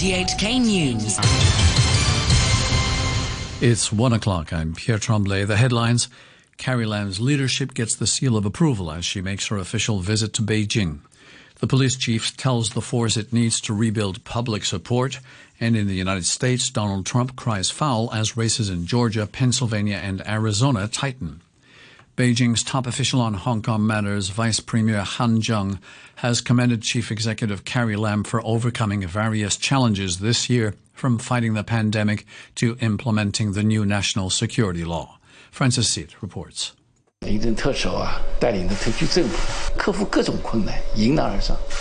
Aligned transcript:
RTHK 0.00 0.64
News. 0.64 1.18
It's 3.60 3.92
one 3.92 4.14
o'clock. 4.14 4.50
I'm 4.50 4.72
Pierre 4.74 4.98
Tremblay. 4.98 5.44
The 5.44 5.58
headlines 5.58 6.08
Carrie 6.56 6.86
Lam's 6.86 7.20
leadership 7.20 7.74
gets 7.74 7.96
the 7.96 8.06
seal 8.06 8.38
of 8.38 8.46
approval 8.46 8.90
as 8.90 9.04
she 9.04 9.20
makes 9.20 9.48
her 9.48 9.58
official 9.58 9.98
visit 10.00 10.32
to 10.32 10.42
Beijing. 10.42 11.00
The 11.58 11.66
police 11.66 11.96
chief 11.96 12.34
tells 12.34 12.70
the 12.70 12.80
force 12.80 13.18
it 13.18 13.34
needs 13.34 13.60
to 13.60 13.74
rebuild 13.74 14.24
public 14.24 14.64
support. 14.64 15.20
And 15.60 15.76
in 15.76 15.86
the 15.86 15.96
United 15.96 16.24
States, 16.24 16.70
Donald 16.70 17.04
Trump 17.04 17.36
cries 17.36 17.68
foul 17.68 18.10
as 18.10 18.38
races 18.38 18.70
in 18.70 18.86
Georgia, 18.86 19.26
Pennsylvania, 19.26 20.00
and 20.02 20.26
Arizona 20.26 20.88
tighten. 20.88 21.42
Beijing's 22.20 22.62
top 22.62 22.86
official 22.86 23.22
on 23.22 23.32
Hong 23.32 23.62
Kong 23.62 23.86
matters, 23.86 24.28
Vice 24.28 24.60
Premier 24.60 25.00
Han 25.00 25.40
Zheng, 25.40 25.78
has 26.16 26.42
commended 26.42 26.82
Chief 26.82 27.10
Executive 27.10 27.64
Carrie 27.64 27.96
Lam 27.96 28.24
for 28.24 28.44
overcoming 28.44 29.06
various 29.06 29.56
challenges 29.56 30.18
this 30.18 30.50
year, 30.50 30.74
from 30.92 31.16
fighting 31.16 31.54
the 31.54 31.64
pandemic 31.64 32.26
to 32.56 32.76
implementing 32.82 33.52
the 33.52 33.62
new 33.62 33.86
national 33.86 34.28
security 34.28 34.84
law. 34.84 35.18
Francis 35.50 35.88
Seat 35.88 36.14
reports. 36.20 36.72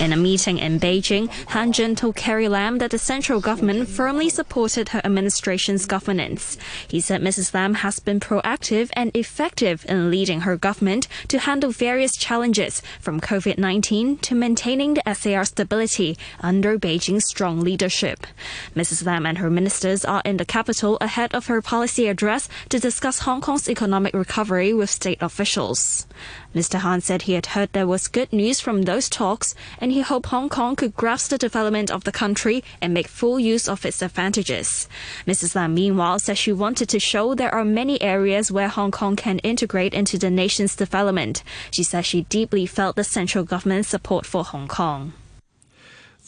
In 0.02 0.12
a 0.12 0.18
meeting 0.18 0.58
in 0.58 0.82
Beijing, 0.82 1.30
Han 1.48 1.72
Zheng 1.72 1.96
told 1.96 2.18
Carrie 2.18 2.50
Lam 2.50 2.80
that 2.80 2.92
the 2.92 3.00
central 3.00 3.40
government 3.40 3.88
firmly 3.88 4.28
supported 4.28 4.90
her 4.90 5.02
administration's 5.06 5.86
governance. 5.86 6.58
He 6.90 7.00
said 7.00 7.22
Mrs. 7.22 7.54
Lam 7.54 7.76
has 7.76 8.02
been 8.02 8.20
proactive 8.20 8.90
and 8.94 9.16
effective 9.16 9.86
in 9.88 10.12
leading 10.12 10.42
her 10.42 10.58
government 10.58 11.08
to 11.30 11.40
handle 11.40 11.72
various 11.72 12.18
challenges, 12.18 12.82
from 13.00 13.22
COVID 13.22 13.58
19 13.58 14.18
to 14.18 14.36
maintaining 14.36 14.96
the 14.96 15.14
SAR 15.14 15.46
stability 15.46 16.18
under 16.42 16.78
Beijing's 16.78 17.26
strong 17.26 17.62
leadership. 17.62 18.28
Mrs. 18.76 19.06
Lam 19.06 19.26
and 19.26 19.38
her 19.38 19.50
ministers 19.50 20.04
are 20.04 20.22
in 20.26 20.36
the 20.36 20.44
capital 20.44 20.98
ahead 21.00 21.34
of 21.34 21.48
her 21.48 21.62
policy 21.62 22.08
address 22.08 22.50
to 22.68 22.78
discuss 22.78 23.20
Hong 23.20 23.40
Kong's 23.40 23.70
economic 23.70 24.14
recovery 24.14 24.74
with 24.74 24.90
state 24.90 25.22
officials. 25.30 26.08
Mr. 26.56 26.80
Han 26.80 27.00
said 27.02 27.22
he 27.22 27.34
had 27.34 27.54
heard 27.54 27.70
there 27.72 27.92
was 27.94 28.16
good 28.18 28.32
news 28.34 28.60
from 28.60 28.82
those 28.82 29.08
talks 29.08 29.54
and 29.80 29.92
he 29.92 30.02
hoped 30.02 30.30
Hong 30.30 30.50
Kong 30.50 30.76
could 30.76 30.96
grasp 30.96 31.30
the 31.30 31.38
development 31.38 31.92
of 31.92 32.04
the 32.04 32.12
country 32.24 32.64
and 32.82 32.94
make 32.94 33.08
full 33.08 33.40
use 33.40 33.70
of 33.70 33.86
its 33.86 34.02
advantages. 34.02 34.88
Mrs. 35.28 35.56
Lam, 35.56 35.76
meanwhile, 35.76 36.18
said 36.20 36.38
she 36.38 36.52
wanted 36.52 36.90
to 36.90 37.00
show 37.00 37.36
there 37.36 37.54
are 37.54 37.64
many 37.82 38.02
areas 38.02 38.52
where 38.52 38.70
Hong 38.70 38.92
Kong 38.92 39.16
can 39.16 39.40
integrate 39.40 39.94
into 39.94 40.18
the 40.18 40.32
nation's 40.32 40.76
development. 40.76 41.44
She 41.70 41.84
said 41.84 42.06
she 42.06 42.22
deeply 42.24 42.66
felt 42.66 42.96
the 42.96 43.04
central 43.04 43.44
government's 43.44 43.90
support 43.90 44.26
for 44.26 44.44
Hong 44.44 44.68
Kong. 44.68 45.14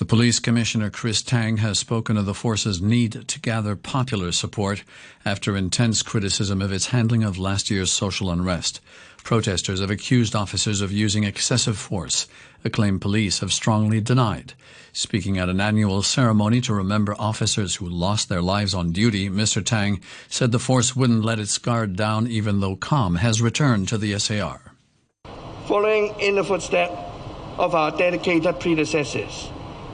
The 0.02 0.06
police 0.18 0.40
commissioner 0.40 0.90
Chris 0.90 1.22
Tang 1.22 1.58
has 1.58 1.78
spoken 1.78 2.18
of 2.18 2.26
the 2.26 2.34
force's 2.34 2.82
need 2.82 3.28
to 3.28 3.40
gather 3.40 3.76
popular 3.76 4.32
support 4.32 4.84
after 5.24 5.56
intense 5.56 6.02
criticism 6.02 6.60
of 6.60 6.74
its 6.74 6.88
handling 6.88 7.22
of 7.22 7.38
last 7.38 7.70
year's 7.70 7.92
social 7.92 8.32
unrest. 8.32 8.82
Protesters 9.24 9.80
have 9.80 9.92
accused 9.92 10.36
officers 10.36 10.82
of 10.82 10.92
using 10.92 11.24
excessive 11.24 11.78
force, 11.78 12.28
a 12.66 12.70
claim 12.72 13.00
police 13.00 13.42
have 13.42 13.54
strongly 13.54 14.02
denied. 14.02 14.56
Speaking 14.92 15.38
at 15.38 15.50
an 15.50 15.62
annual 15.62 16.02
ceremony 16.02 16.62
to 16.62 16.74
remember 16.74 17.16
officers 17.20 17.76
who 17.76 17.88
lost 17.88 18.28
their 18.28 18.42
lives 18.42 18.74
on 18.74 18.94
duty, 18.94 19.30
Mr. 19.30 19.64
Tang 19.64 20.02
said 20.28 20.52
the 20.52 20.58
force 20.58 20.96
wouldn't 20.96 21.24
let 21.24 21.38
its 21.38 21.60
guard 21.60 21.96
down 21.96 22.26
even 22.26 22.60
though 22.60 22.76
calm 22.76 23.18
has 23.18 23.40
returned 23.40 23.88
to 23.90 24.00
the 24.00 24.18
SAR. 24.18 24.74
Following 25.68 26.16
in 26.20 26.38
the 26.38 26.44
footsteps 26.44 27.00
of 27.60 27.76
our 27.76 27.96
dedicated 27.96 28.60
predecessors, 28.60 29.52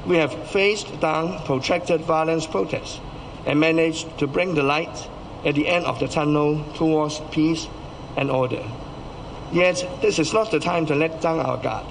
we 0.08 0.17
have 0.17 0.50
faced 0.50 1.00
down 1.02 1.44
protracted 1.44 2.02
violence 2.02 2.47
protests 2.47 3.00
and 3.45 3.59
managed 3.59 4.17
to 4.19 4.25
bring 4.25 4.55
the 4.55 4.64
light 4.64 5.09
at 5.45 5.55
the 5.55 5.67
end 5.67 5.86
of 5.86 5.99
the 5.99 6.08
tunnel 6.08 6.64
towards 6.76 7.20
peace 7.32 7.67
and 8.15 8.32
order. 8.32 8.64
Yet, 9.52 9.86
this 10.02 10.17
is 10.20 10.33
not 10.33 10.52
the 10.52 10.59
time 10.59 10.86
to 10.87 10.95
let 10.95 11.21
down 11.21 11.39
our 11.39 11.58
guard. 11.58 11.86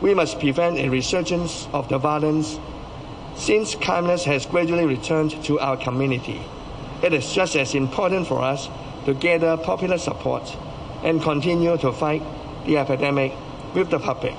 We 0.00 0.14
must 0.14 0.40
prevent 0.40 0.78
a 0.78 0.88
resurgence 0.88 1.68
of 1.72 1.88
the 1.88 1.98
violence 1.98 2.58
since 3.36 3.74
calmness 3.74 4.24
has 4.24 4.46
gradually 4.46 4.84
returned 4.86 5.30
to 5.44 5.60
our 5.60 5.76
community. 5.76 6.40
It 7.02 7.12
is 7.12 7.32
just 7.32 7.54
as 7.54 7.74
important 7.74 8.26
for 8.26 8.42
us 8.42 8.68
to 9.04 9.14
gather 9.14 9.56
popular 9.56 9.98
support 9.98 10.56
and 11.04 11.22
continue 11.22 11.76
to 11.78 11.92
fight 11.92 12.22
the 12.66 12.78
epidemic 12.78 13.32
with 13.74 13.90
the 13.90 13.98
public. 13.98 14.34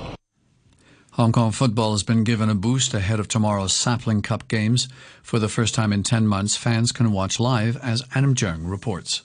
Hong 1.14 1.32
Kong 1.32 1.50
football 1.50 1.90
has 1.90 2.04
been 2.04 2.22
given 2.22 2.48
a 2.48 2.54
boost 2.54 2.94
ahead 2.94 3.18
of 3.18 3.26
tomorrow's 3.26 3.72
Sapling 3.72 4.22
Cup 4.22 4.46
games. 4.46 4.88
For 5.24 5.40
the 5.40 5.48
first 5.48 5.74
time 5.74 5.92
in 5.92 6.04
10 6.04 6.24
months, 6.24 6.56
fans 6.56 6.92
can 6.92 7.10
watch 7.10 7.40
live 7.40 7.76
as 7.78 8.04
Adam 8.14 8.34
Jung 8.38 8.64
reports. 8.64 9.22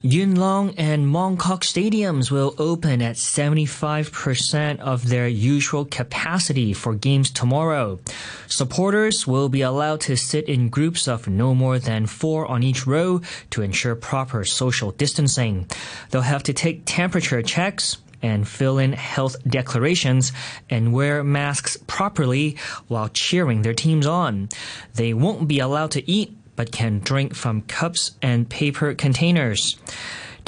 Yuen 0.00 0.34
Long 0.34 0.74
and 0.76 1.06
Mong 1.06 1.38
Kok 1.38 1.62
stadiums 1.62 2.30
will 2.30 2.54
open 2.58 3.00
at 3.02 3.16
75% 3.16 4.80
of 4.80 5.08
their 5.08 5.28
usual 5.28 5.84
capacity 5.84 6.72
for 6.72 6.94
games 6.94 7.30
tomorrow. 7.30 8.00
Supporters 8.48 9.26
will 9.26 9.48
be 9.48 9.62
allowed 9.62 10.00
to 10.02 10.16
sit 10.16 10.48
in 10.48 10.68
groups 10.68 11.06
of 11.06 11.28
no 11.28 11.54
more 11.54 11.78
than 11.78 12.06
four 12.06 12.46
on 12.46 12.64
each 12.64 12.86
row 12.86 13.20
to 13.50 13.62
ensure 13.62 13.94
proper 13.94 14.44
social 14.44 14.90
distancing. 14.90 15.66
They'll 16.10 16.22
have 16.22 16.44
to 16.44 16.52
take 16.52 16.82
temperature 16.84 17.42
checks, 17.42 17.96
and 18.22 18.46
fill 18.46 18.78
in 18.78 18.92
health 18.92 19.36
declarations 19.46 20.32
and 20.68 20.92
wear 20.92 21.22
masks 21.22 21.76
properly 21.86 22.56
while 22.88 23.08
cheering 23.08 23.62
their 23.62 23.74
teams 23.74 24.06
on. 24.06 24.48
They 24.94 25.14
won't 25.14 25.48
be 25.48 25.58
allowed 25.58 25.92
to 25.92 26.10
eat 26.10 26.36
but 26.56 26.72
can 26.72 26.98
drink 26.98 27.36
from 27.36 27.62
cups 27.62 28.16
and 28.20 28.48
paper 28.48 28.92
containers. 28.92 29.76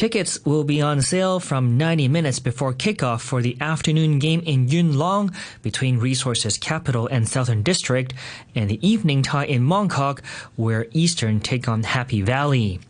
Tickets 0.01 0.43
will 0.47 0.65
be 0.65 0.81
on 0.81 1.03
sale 1.03 1.41
from 1.41 1.77
90 1.77 2.09
minutes 2.09 2.39
before 2.39 2.73
kickoff 2.73 3.21
for 3.21 3.43
the 3.43 3.55
afternoon 3.61 4.19
game 4.19 4.41
in 4.47 4.67
Yuen 4.67 4.97
Long 4.97 5.31
between 5.61 5.99
Resources 5.99 6.57
Capital 6.57 7.07
and 7.09 7.29
Southern 7.29 7.63
District 7.63 8.15
and 8.55 8.71
the 8.71 8.81
evening 8.81 9.21
tie 9.21 9.45
in 9.45 9.63
Mong 9.63 9.91
Kok 9.91 10.23
where 10.57 10.87
Eastern 10.93 11.39
take 11.39 11.69
on 11.69 11.83
Happy 11.83 12.23
Valley. 12.23 12.81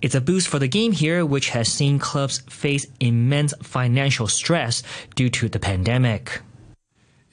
It's 0.00 0.14
a 0.14 0.22
boost 0.22 0.48
for 0.48 0.58
the 0.58 0.66
game 0.66 0.92
here, 0.92 1.26
which 1.26 1.50
has 1.50 1.70
seen 1.70 1.98
clubs 1.98 2.38
face 2.48 2.86
immense 2.98 3.52
financial 3.62 4.26
stress 4.26 4.82
due 5.14 5.28
to 5.28 5.50
the 5.50 5.60
pandemic. 5.60 6.40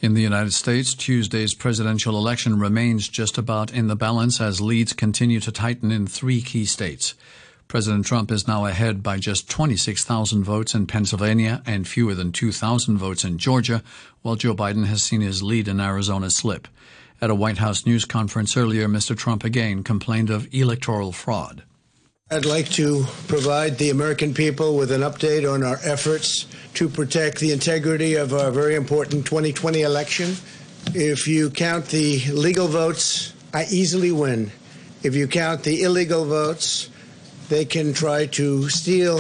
In 0.02 0.14
the 0.14 0.22
United 0.22 0.52
States, 0.52 0.94
Tuesday's 0.94 1.54
presidential 1.54 2.18
election 2.18 2.60
remains 2.60 3.08
just 3.08 3.38
about 3.38 3.72
in 3.72 3.88
the 3.88 3.96
balance 3.96 4.42
as 4.42 4.60
leads 4.60 4.92
continue 4.92 5.40
to 5.40 5.54
tighten 5.54 5.90
in 5.90 6.06
three 6.06 6.42
key 6.42 6.66
states. 6.66 7.16
President 7.72 8.06
Trump 8.06 8.32
is 8.32 8.50
now 8.50 8.66
ahead 8.66 9.02
by 9.02 9.18
just 9.18 9.50
26,000 9.50 10.44
votes 10.44 10.76
in 10.76 10.86
Pennsylvania 10.88 11.64
and 11.66 11.88
fewer 11.88 12.14
than 12.14 12.34
2,000 12.34 12.98
votes 12.98 13.24
in 13.24 13.38
Georgia, 13.38 13.82
while 14.24 14.36
Joe 14.36 14.54
Biden 14.54 14.88
has 14.88 15.02
seen 15.02 15.22
his 15.22 15.42
lead 15.42 15.70
in 15.70 15.80
Arizona 15.80 16.30
slip. 16.30 16.68
At 17.22 17.30
a 17.30 17.34
White 17.34 17.60
House 17.60 17.86
news 17.86 18.04
conference 18.04 18.58
earlier, 18.58 18.90
Mr. 18.90 19.16
Trump 19.16 19.46
again 19.46 19.84
complained 19.84 20.30
of 20.30 20.54
electoral 20.54 21.14
fraud. 21.14 21.64
I'd 22.30 22.44
like 22.44 22.68
to 22.72 23.06
provide 23.30 23.78
the 23.78 23.90
American 23.90 24.34
people 24.34 24.76
with 24.76 24.92
an 24.92 25.00
update 25.00 25.50
on 25.50 25.64
our 25.64 25.80
efforts 25.82 26.48
to 26.74 26.90
protect 26.90 27.40
the 27.40 27.54
integrity 27.54 28.16
of 28.16 28.34
our 28.34 28.52
very 28.52 28.76
important 28.76 29.26
2020 29.26 29.84
election. 29.84 30.36
If 30.94 31.26
you 31.26 31.50
count 31.50 31.86
the 31.86 32.20
legal 32.34 32.68
votes, 32.68 33.32
I 33.54 33.64
easily 33.72 34.12
win. 34.12 34.52
If 35.04 35.16
you 35.16 35.30
count 35.30 35.64
the 35.64 35.84
illegal 35.84 36.26
votes, 36.26 36.90
they 37.52 37.66
can 37.66 37.92
try 37.92 38.26
to 38.26 38.70
steal 38.70 39.18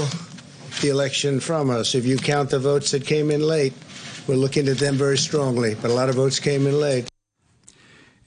the 0.80 0.88
election 0.88 1.42
from 1.42 1.70
us. 1.70 1.94
If 1.94 2.06
you 2.06 2.16
count 2.16 2.50
the 2.50 2.60
votes 2.60 2.92
that 2.92 3.06
came 3.06 3.30
in 3.30 3.42
late, 3.42 3.74
we're 4.26 4.36
looking 4.36 4.70
at 4.70 4.78
them 4.78 4.96
very 4.96 5.18
strongly, 5.18 5.76
but 5.76 5.92
a 5.92 5.94
lot 5.94 6.08
of 6.08 6.16
votes 6.16 6.40
came 6.40 6.66
in 6.66 6.80
late. 6.80 7.10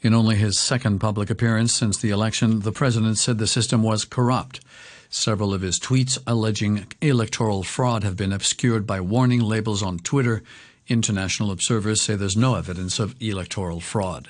In 0.02 0.12
only 0.12 0.36
his 0.36 0.60
second 0.60 0.98
public 0.98 1.30
appearance 1.30 1.72
since 1.72 1.96
the 1.96 2.10
election, 2.10 2.60
the 2.60 2.70
president 2.70 3.16
said 3.16 3.38
the 3.38 3.46
system 3.46 3.82
was 3.82 4.04
corrupt. 4.04 4.60
Several 5.08 5.54
of 5.54 5.62
his 5.62 5.80
tweets 5.80 6.18
alleging 6.26 6.86
electoral 7.00 7.62
fraud 7.62 8.04
have 8.04 8.14
been 8.14 8.32
obscured 8.32 8.86
by 8.86 9.00
warning 9.00 9.40
labels 9.40 9.82
on 9.82 9.98
Twitter. 9.98 10.42
International 10.86 11.50
observers 11.50 12.02
say 12.02 12.14
there's 12.14 12.36
no 12.36 12.56
evidence 12.56 12.98
of 12.98 13.14
electoral 13.22 13.80
fraud. 13.80 14.28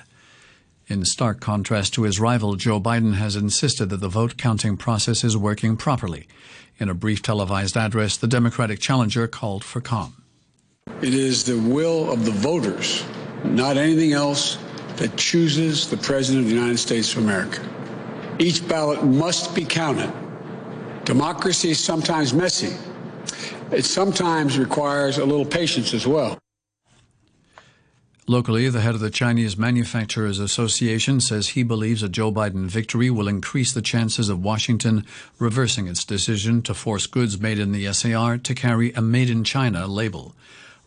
In 0.87 1.03
stark 1.03 1.39
contrast 1.39 1.95
to 1.95 2.03
his 2.03 2.19
rival, 2.19 2.55
Joe 2.55 2.79
Biden 2.79 3.15
has 3.15 3.35
insisted 3.35 3.89
that 3.89 4.01
the 4.01 4.07
vote 4.07 4.37
counting 4.37 4.77
process 4.77 5.23
is 5.23 5.35
working 5.35 5.77
properly. 5.77 6.27
In 6.77 6.89
a 6.89 6.93
brief 6.93 7.23
televised 7.23 7.75
address, 7.75 8.17
the 8.17 8.27
Democratic 8.27 8.79
challenger 8.79 9.27
called 9.27 9.63
for 9.63 9.81
calm. 9.81 10.21
It 11.01 11.15
is 11.15 11.43
the 11.43 11.57
will 11.57 12.11
of 12.11 12.23
the 12.23 12.31
voters, 12.31 13.03
not 13.43 13.77
anything 13.77 14.13
else, 14.13 14.59
that 14.97 15.17
chooses 15.17 15.89
the 15.89 15.97
President 15.97 16.43
of 16.43 16.49
the 16.49 16.55
United 16.55 16.77
States 16.77 17.13
of 17.13 17.23
America. 17.23 17.67
Each 18.37 18.65
ballot 18.67 19.03
must 19.03 19.55
be 19.55 19.65
counted. 19.65 20.13
Democracy 21.03 21.71
is 21.71 21.83
sometimes 21.83 22.31
messy. 22.31 22.75
It 23.71 23.85
sometimes 23.85 24.59
requires 24.59 25.17
a 25.17 25.25
little 25.25 25.45
patience 25.45 25.95
as 25.95 26.05
well. 26.05 26.37
Locally, 28.27 28.69
the 28.69 28.81
head 28.81 28.95
of 28.95 29.01
the 29.01 29.11
Chinese 29.11 29.55
Manufacturers 29.55 30.39
Association 30.39 31.21
says 31.21 31.49
he 31.49 31.61
believes 31.61 32.01
a 32.01 32.09
Joe 32.09 32.31
Biden 32.31 32.65
victory 32.65 33.11
will 33.11 33.27
increase 33.27 33.71
the 33.71 33.83
chances 33.83 34.29
of 34.29 34.43
Washington 34.43 35.05
reversing 35.37 35.87
its 35.87 36.03
decision 36.03 36.63
to 36.63 36.73
force 36.73 37.05
goods 37.05 37.39
made 37.39 37.59
in 37.59 37.71
the 37.71 37.93
SAR 37.93 38.39
to 38.39 38.55
carry 38.55 38.91
a 38.93 39.01
Made 39.01 39.29
in 39.29 39.43
China 39.43 39.85
label. 39.85 40.33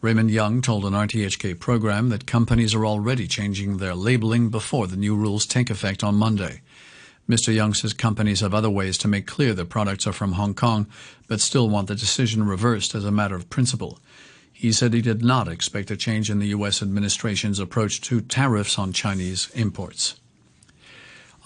Raymond 0.01 0.33
Young 0.33 0.61
told 0.61 0.85
an 0.85 0.95
RTHK 0.95 1.61
program 1.61 2.09
that 2.09 2.27
companies 2.27 2.75
are 2.75 2.85
already 2.85 3.29
changing 3.29 3.77
their 3.77 3.95
labeling 3.95 4.49
before 4.49 4.89
the 4.89 4.97
new 4.97 5.15
rules 5.15 5.47
take 5.47 5.71
effect 5.71 6.03
on 6.03 6.17
Monday. 6.17 6.61
Mr. 7.29 7.55
Young 7.55 7.73
says 7.73 7.93
companies 7.93 8.41
have 8.41 8.53
other 8.55 8.71
ways 8.71 8.99
to 8.99 9.07
make 9.07 9.29
clear 9.29 9.55
their 9.55 9.65
products 9.65 10.09
are 10.09 10.13
from 10.13 10.33
Hong 10.33 10.55
Kong, 10.55 10.89
but 11.29 11.41
still 11.41 11.69
want 11.69 11.87
the 11.87 11.95
decision 11.95 12.43
reversed 12.43 12.97
as 12.97 13.05
a 13.05 13.13
matter 13.13 13.37
of 13.37 13.49
principle. 13.49 14.01
He 14.59 14.73
said 14.73 14.93
he 14.93 15.03
did 15.03 15.23
not 15.23 15.47
expect 15.47 15.89
a 15.93 15.97
change 15.97 16.29
in 16.29 16.41
the 16.41 16.49
U.S. 16.49 16.83
administration's 16.83 17.61
approach 17.61 18.01
to 18.01 18.21
tariffs 18.21 18.77
on 18.77 18.93
Chinese 18.93 19.51
imports. 19.55 20.19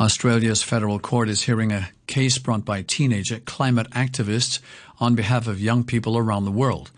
Australia's 0.01 0.63
federal 0.63 0.99
court 0.99 1.29
is 1.29 1.43
hearing 1.43 1.73
a 1.73 1.91
case 2.07 2.39
brought 2.39 2.65
by 2.65 2.81
teenage 2.81 3.45
climate 3.45 3.91
activists 3.91 4.61
on 4.99 5.15
behalf 5.15 5.47
of 5.47 5.61
young 5.61 5.85
people 5.85 6.17
around 6.17 6.47
the 6.47 6.51
world. 6.51 6.91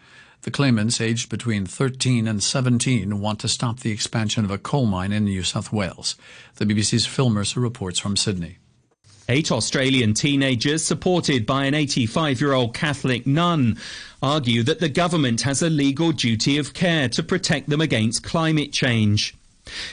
The 0.43 0.53
claimants, 0.53 1.01
aged 1.01 1.31
between 1.31 1.67
13 1.67 2.29
and 2.29 2.41
17, 2.41 3.19
want 3.19 3.41
to 3.41 3.49
stop 3.49 3.81
the 3.81 3.91
expansion 3.91 4.45
of 4.45 4.53
a 4.53 4.57
coal 4.57 4.87
mine 4.87 5.11
in 5.11 5.25
New 5.25 5.43
South 5.43 5.73
Wales. 5.73 6.15
The 6.59 6.65
BBC's 6.65 7.07
Phil 7.07 7.29
Mercer 7.29 7.59
reports 7.59 7.99
from 7.99 8.17
Sydney. 8.17 8.59
Eight 9.29 9.51
Australian 9.51 10.13
teenagers, 10.13 10.85
supported 10.85 11.47
by 11.47 11.65
an 11.65 11.73
85 11.73 12.41
year 12.41 12.53
old 12.53 12.75
Catholic 12.75 13.27
nun, 13.27 13.79
argue 14.23 14.63
that 14.65 14.81
the 14.81 14.89
government 14.91 15.43
has 15.43 15.63
a 15.63 15.71
legal 15.71 16.13
duty 16.13 16.59
of 16.59 16.75
care 16.75 17.09
to 17.09 17.23
protect 17.23 17.71
them 17.71 17.81
against 17.81 18.23
climate 18.23 18.73
change. 18.73 19.35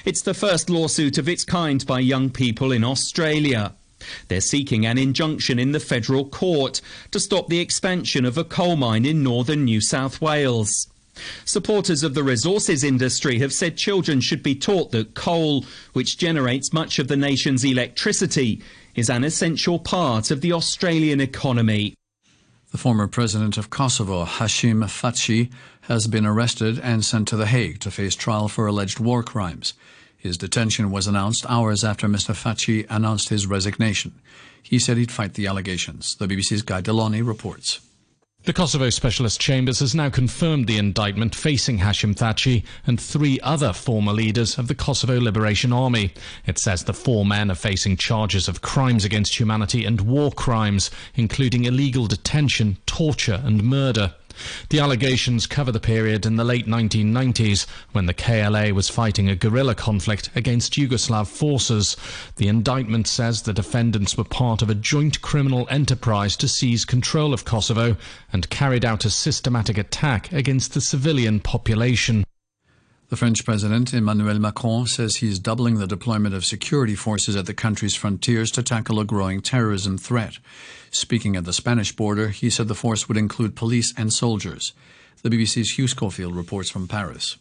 It's 0.04 0.22
the 0.22 0.34
first 0.34 0.70
lawsuit 0.70 1.18
of 1.18 1.30
its 1.30 1.46
kind 1.46 1.86
by 1.86 2.02
young 2.02 2.30
people 2.30 2.74
in 2.74 2.84
Australia. 2.84 3.74
They're 4.28 4.42
seeking 4.42 4.86
an 4.86 4.98
injunction 4.98 5.60
in 5.60 5.72
the 5.72 5.80
federal 5.80 6.26
court 6.26 6.82
to 7.12 7.20
stop 7.20 7.48
the 7.48 7.60
expansion 7.60 8.26
of 8.26 8.38
a 8.38 8.44
coal 8.44 8.76
mine 8.76 9.06
in 9.06 9.24
northern 9.24 9.64
New 9.64 9.80
South 9.80 10.20
Wales. 10.20 10.88
Supporters 11.46 12.04
of 12.04 12.16
the 12.16 12.24
resources 12.24 12.84
industry 12.84 13.40
have 13.40 13.54
said 13.54 13.78
children 13.78 14.22
should 14.22 14.42
be 14.42 14.56
taught 14.56 14.92
that 14.92 15.14
coal, 15.14 15.66
which 15.94 16.18
generates 16.18 16.74
much 16.74 17.00
of 17.00 17.08
the 17.08 17.18
nation's 17.18 17.64
electricity, 17.64 18.62
is 18.96 19.10
an 19.10 19.24
essential 19.24 19.80
part 19.80 20.32
of 20.32 20.42
the 20.42 20.54
Australian 20.54 21.22
economy. 21.22 21.96
The 22.72 22.78
former 22.78 23.08
president 23.08 23.58
of 23.58 23.70
Kosovo, 23.70 24.26
Hashim 24.26 24.84
Thaçi, 24.84 25.52
has 25.82 26.08
been 26.08 26.26
arrested 26.26 26.80
and 26.80 27.04
sent 27.04 27.28
to 27.28 27.36
The 27.36 27.48
Hague 27.48 27.80
to 27.82 27.92
face 27.92 28.16
trial 28.16 28.48
for 28.48 28.66
alleged 28.66 29.00
war 29.00 29.24
crimes. 29.24 29.74
His 30.18 30.38
detention 30.38 30.92
was 30.92 31.08
announced 31.08 31.46
hours 31.50 31.84
after 31.84 32.08
Mr. 32.08 32.34
Thaçi 32.34 32.86
announced 32.90 33.30
his 33.30 33.48
resignation. 33.48 34.14
He 34.62 34.80
said 34.80 34.98
he'd 34.98 35.12
fight 35.12 35.34
the 35.34 35.48
allegations. 35.48 36.16
The 36.16 36.28
BBC's 36.28 36.62
Guy 36.62 36.82
Delauney 36.82 37.26
reports. 37.26 37.80
The 38.44 38.54
Kosovo 38.54 38.90
Specialist 38.90 39.40
Chambers 39.40 39.82
has 39.82 39.94
now 39.94 40.10
confirmed 40.10 40.66
the 40.66 40.80
indictment 40.80 41.36
facing 41.36 41.78
Hashim 41.78 42.16
Thaçi 42.16 42.64
and 42.88 43.00
three 43.00 43.40
other 43.42 43.72
former 43.72 44.14
leaders 44.14 44.58
of 44.58 44.68
the 44.68 44.74
Kosovo 44.74 45.22
Liberation 45.22 45.72
Army. 45.72 46.12
It 46.48 46.58
says 46.58 46.84
the 46.84 46.92
four 46.92 47.24
men 47.24 47.52
are 47.52 47.56
facing 47.56 47.98
charges 47.98 48.48
of 48.48 48.64
crimes 48.64 49.06
against 49.06 49.40
humanity 49.40 49.86
and 49.86 50.02
war 50.02 50.32
crimes, 50.32 50.90
including 51.14 51.66
illegal 51.66 52.08
detention, 52.08 52.78
torture, 52.88 53.44
and 53.46 53.62
murder. 53.64 54.16
The 54.70 54.80
allegations 54.80 55.48
cover 55.48 55.72
the 55.72 55.80
period 55.80 56.26
in 56.26 56.36
the 56.36 56.44
late 56.44 56.68
1990s 56.68 57.66
when 57.92 58.06
the 58.06 58.14
KLA 58.14 58.74
was 58.74 58.90
fighting 58.90 59.30
a 59.30 59.36
guerrilla 59.36 59.76
conflict 59.76 60.30
against 60.36 60.74
Yugoslav 60.74 61.28
forces. 61.28 61.98
The 62.38 62.48
indictment 62.48 63.08
says 63.08 63.42
the 63.42 63.54
defendants 63.54 64.18
were 64.18 64.24
part 64.24 64.62
of 64.62 64.70
a 64.70 64.76
joint 64.76 65.22
criminal 65.22 65.68
enterprise 65.70 66.36
to 66.38 66.48
seize 66.48 66.86
control 66.86 67.34
of 67.34 67.46
Kosovo 67.46 67.98
and 68.32 68.50
carried 68.50 68.86
out 68.86 69.06
a 69.06 69.10
systematic 69.10 69.78
attack 69.78 70.32
against 70.32 70.74
the 70.74 70.82
civilian 70.82 71.40
population. 71.40 72.24
The 73.12 73.18
French 73.18 73.44
President 73.44 73.94
Emmanuel 73.94 74.40
Macron 74.40 74.88
says 74.88 75.18
he 75.18 75.28
is 75.28 75.38
doubling 75.38 75.80
the 75.80 75.86
deployment 75.86 76.34
of 76.34 76.46
security 76.46 76.96
forces 76.96 77.36
at 77.36 77.46
the 77.46 77.54
country's 77.54 77.94
frontiers 77.94 78.50
to 78.52 78.64
tackle 78.64 79.02
a 79.02 79.06
growing 79.06 79.42
terrorism 79.42 79.98
threat. 79.98 80.38
Speaking 80.92 81.36
at 81.36 81.44
the 81.44 81.52
Spanish 81.52 81.94
border, 81.94 82.30
he 82.30 82.50
said 82.50 82.70
the 82.70 82.74
force 82.74 83.10
would 83.10 83.18
include 83.18 83.54
police 83.54 83.94
and 83.98 84.14
soldiers. 84.14 84.72
The 85.24 85.30
BBC's 85.30 85.78
Hugh 85.78 85.90
Schofield 85.90 86.38
reports 86.38 86.70
from 86.70 86.88
Paris. 86.88 87.36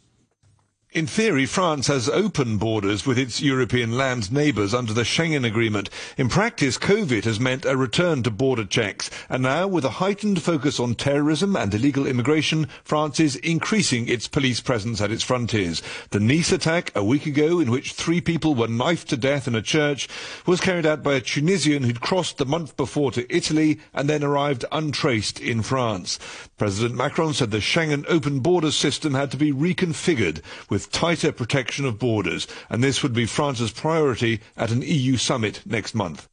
In 0.92 1.06
theory, 1.06 1.46
France 1.46 1.86
has 1.86 2.08
open 2.08 2.58
borders 2.58 3.06
with 3.06 3.16
its 3.16 3.40
European 3.40 3.96
land 3.96 4.32
neighbours 4.32 4.74
under 4.74 4.92
the 4.92 5.04
Schengen 5.04 5.46
Agreement. 5.46 5.88
In 6.18 6.28
practice, 6.28 6.78
COVID 6.78 7.22
has 7.22 7.38
meant 7.38 7.64
a 7.64 7.76
return 7.76 8.24
to 8.24 8.30
border 8.32 8.64
checks. 8.64 9.08
And 9.28 9.44
now, 9.44 9.68
with 9.68 9.84
a 9.84 10.00
heightened 10.02 10.42
focus 10.42 10.80
on 10.80 10.96
terrorism 10.96 11.54
and 11.54 11.72
illegal 11.72 12.08
immigration, 12.08 12.66
France 12.82 13.20
is 13.20 13.36
increasing 13.36 14.08
its 14.08 14.26
police 14.26 14.60
presence 14.60 15.00
at 15.00 15.12
its 15.12 15.22
frontiers. 15.22 15.80
The 16.10 16.18
Nice 16.18 16.50
attack 16.50 16.90
a 16.96 17.04
week 17.04 17.24
ago, 17.24 17.60
in 17.60 17.70
which 17.70 17.92
three 17.92 18.20
people 18.20 18.56
were 18.56 18.66
knifed 18.66 19.10
to 19.10 19.16
death 19.16 19.46
in 19.46 19.54
a 19.54 19.62
church, 19.62 20.08
was 20.44 20.60
carried 20.60 20.86
out 20.86 21.04
by 21.04 21.14
a 21.14 21.20
Tunisian 21.20 21.84
who'd 21.84 22.00
crossed 22.00 22.38
the 22.38 22.44
month 22.44 22.76
before 22.76 23.12
to 23.12 23.32
Italy 23.32 23.78
and 23.94 24.10
then 24.10 24.24
arrived 24.24 24.64
untraced 24.72 25.38
in 25.38 25.62
France. 25.62 26.18
President 26.60 26.94
Macron 26.94 27.32
said 27.32 27.52
the 27.52 27.56
Schengen 27.56 28.04
open 28.06 28.40
borders 28.40 28.76
system 28.76 29.14
had 29.14 29.30
to 29.30 29.38
be 29.38 29.50
reconfigured 29.50 30.42
with 30.68 30.92
tighter 30.92 31.32
protection 31.32 31.86
of 31.86 31.98
borders, 31.98 32.46
and 32.68 32.84
this 32.84 33.02
would 33.02 33.14
be 33.14 33.24
France's 33.24 33.70
priority 33.70 34.40
at 34.58 34.70
an 34.70 34.82
EU 34.82 35.16
summit 35.16 35.62
next 35.64 35.94
month. 35.94 36.28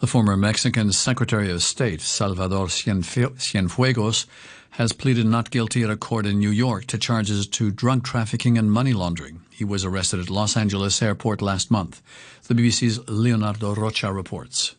The 0.00 0.08
former 0.08 0.36
Mexican 0.36 0.90
Secretary 0.90 1.48
of 1.48 1.62
State, 1.62 2.00
Salvador 2.00 2.66
Cienfuegos, 2.66 4.26
has 4.70 4.92
pleaded 4.92 5.26
not 5.26 5.52
guilty 5.52 5.84
at 5.84 5.90
a 5.90 5.96
court 5.96 6.26
in 6.26 6.40
New 6.40 6.50
York 6.50 6.86
to 6.86 6.98
charges 6.98 7.46
to 7.46 7.70
drug 7.70 8.02
trafficking 8.02 8.58
and 8.58 8.72
money 8.72 8.92
laundering. 8.92 9.42
He 9.48 9.64
was 9.64 9.84
arrested 9.84 10.18
at 10.18 10.28
Los 10.28 10.56
Angeles 10.56 11.00
airport 11.00 11.40
last 11.40 11.70
month. 11.70 12.02
The 12.48 12.54
BBC's 12.54 13.08
Leonardo 13.08 13.76
Rocha 13.76 14.12
reports. 14.12 14.74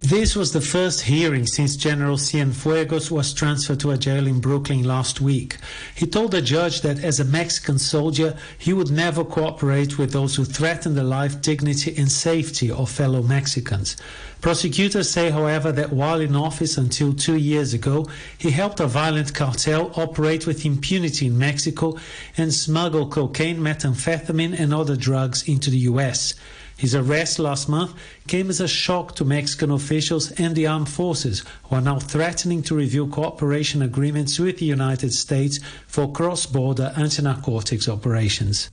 This 0.00 0.36
was 0.36 0.52
the 0.52 0.60
first 0.60 1.02
hearing 1.02 1.44
since 1.44 1.74
General 1.74 2.16
Cienfuegos 2.16 3.10
was 3.10 3.34
transferred 3.34 3.80
to 3.80 3.90
a 3.90 3.98
jail 3.98 4.28
in 4.28 4.38
Brooklyn 4.38 4.84
last 4.84 5.20
week. 5.20 5.56
He 5.96 6.06
told 6.06 6.30
the 6.30 6.40
judge 6.40 6.82
that 6.82 7.02
as 7.02 7.18
a 7.18 7.24
Mexican 7.24 7.80
soldier, 7.80 8.36
he 8.56 8.72
would 8.72 8.92
never 8.92 9.24
cooperate 9.24 9.98
with 9.98 10.12
those 10.12 10.36
who 10.36 10.44
threaten 10.44 10.94
the 10.94 11.02
life, 11.02 11.42
dignity, 11.42 11.96
and 11.96 12.10
safety 12.10 12.70
of 12.70 12.88
fellow 12.88 13.24
Mexicans. 13.24 13.96
Prosecutors 14.40 15.10
say, 15.10 15.30
however, 15.30 15.72
that 15.72 15.92
while 15.92 16.20
in 16.20 16.36
office 16.36 16.78
until 16.78 17.12
two 17.12 17.36
years 17.36 17.74
ago, 17.74 18.06
he 18.38 18.52
helped 18.52 18.78
a 18.78 18.86
violent 18.86 19.34
cartel 19.34 19.90
operate 19.96 20.46
with 20.46 20.64
impunity 20.64 21.26
in 21.26 21.36
Mexico 21.36 21.98
and 22.36 22.54
smuggle 22.54 23.08
cocaine, 23.08 23.58
methamphetamine, 23.58 24.58
and 24.58 24.72
other 24.72 24.94
drugs 24.94 25.42
into 25.48 25.70
the 25.70 25.78
U.S. 25.90 26.34
His 26.78 26.94
arrest 26.94 27.40
last 27.40 27.68
month 27.68 27.92
came 28.28 28.48
as 28.48 28.60
a 28.60 28.68
shock 28.68 29.16
to 29.16 29.24
Mexican 29.24 29.72
officials 29.72 30.30
and 30.38 30.54
the 30.54 30.68
armed 30.68 30.88
forces, 30.88 31.42
who 31.64 31.74
are 31.74 31.80
now 31.80 31.98
threatening 31.98 32.62
to 32.62 32.76
review 32.76 33.08
cooperation 33.08 33.82
agreements 33.82 34.38
with 34.38 34.58
the 34.58 34.66
United 34.66 35.12
States 35.12 35.58
for 35.88 36.12
cross 36.12 36.46
border 36.46 36.92
anti 36.96 37.20
narcotics 37.20 37.88
operations. 37.88 38.70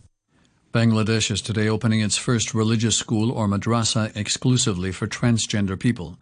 Bangladesh 0.72 1.32
is 1.32 1.42
today 1.42 1.68
opening 1.68 2.02
its 2.02 2.16
first 2.16 2.54
religious 2.54 2.96
school 2.96 3.32
or 3.32 3.48
madrasa 3.48 4.16
exclusively 4.16 4.92
for 4.92 5.08
transgender 5.08 5.80
people. 5.80 6.20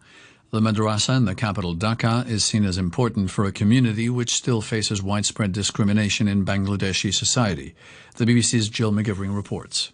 The 0.52 0.60
madrasa 0.60 1.18
in 1.18 1.26
the 1.26 1.34
capital 1.34 1.74
Dhaka 1.74 2.26
is 2.26 2.46
seen 2.46 2.64
as 2.64 2.78
important 2.78 3.30
for 3.30 3.44
a 3.44 3.52
community 3.52 4.08
which 4.08 4.32
still 4.32 4.62
faces 4.62 5.02
widespread 5.02 5.52
discrimination 5.52 6.28
in 6.28 6.46
Bangladeshi 6.46 7.12
society. 7.12 7.74
The 8.16 8.24
BBC's 8.24 8.70
Jill 8.70 8.90
McGivering 8.90 9.36
reports. 9.36 9.92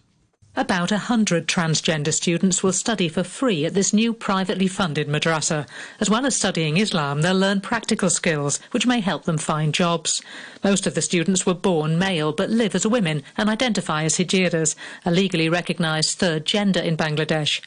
About 0.57 0.91
a 0.91 0.97
hundred 0.97 1.47
transgender 1.47 2.13
students 2.13 2.61
will 2.61 2.73
study 2.73 3.07
for 3.07 3.23
free 3.23 3.63
at 3.63 3.73
this 3.73 3.93
new 3.93 4.11
privately 4.13 4.67
funded 4.67 5.07
madrasa. 5.07 5.65
As 6.01 6.09
well 6.09 6.25
as 6.25 6.35
studying 6.35 6.75
Islam, 6.75 7.21
they'll 7.21 7.33
learn 7.33 7.61
practical 7.61 8.09
skills 8.09 8.59
which 8.71 8.85
may 8.85 8.99
help 8.99 9.23
them 9.23 9.37
find 9.37 9.73
jobs. 9.73 10.21
Most 10.61 10.85
of 10.85 10.93
the 10.93 11.01
students 11.01 11.45
were 11.45 11.53
born 11.53 11.97
male 11.97 12.33
but 12.33 12.49
live 12.49 12.75
as 12.75 12.85
women 12.85 13.23
and 13.37 13.49
identify 13.49 14.03
as 14.03 14.17
hijiras, 14.17 14.75
a 15.05 15.11
legally 15.11 15.47
recognised 15.47 16.17
third 16.17 16.45
gender 16.45 16.81
in 16.81 16.97
Bangladesh. 16.97 17.61